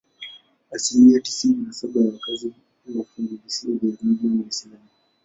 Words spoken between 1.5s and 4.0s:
na saba ya wakazi wa funguvisiwa vya